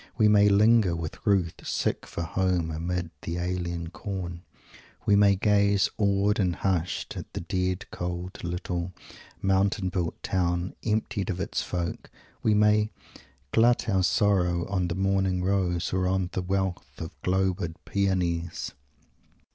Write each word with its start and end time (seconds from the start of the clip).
We 0.17 0.27
may 0.27 0.49
linger 0.49 0.95
with 0.95 1.23
Ruth 1.27 1.61
"sick 1.63 2.07
for 2.07 2.23
home 2.23 2.71
amid 2.71 3.11
the 3.21 3.37
alien 3.37 3.91
corn." 3.91 4.41
We 5.05 5.15
may 5.15 5.35
gaze, 5.35 5.89
awed 5.99 6.39
and 6.39 6.55
hushed, 6.55 7.15
at 7.17 7.31
the 7.33 7.41
dead, 7.41 7.85
cold, 7.91 8.43
little, 8.43 8.93
mountain 9.43 9.89
built 9.89 10.23
town, 10.23 10.73
"emptied 10.83 11.29
of 11.29 11.39
its 11.39 11.61
folks" 11.61 12.09
We 12.41 12.55
may 12.55 12.89
"glut 13.51 13.87
our 13.87 14.01
sorrow 14.01 14.65
on 14.67 14.87
the 14.87 14.95
morning 14.95 15.43
rose, 15.43 15.93
or 15.93 16.07
on 16.07 16.31
the 16.33 16.41
wealth 16.41 16.99
of 16.99 17.11
globed 17.21 17.75
Peonies." 17.85 18.71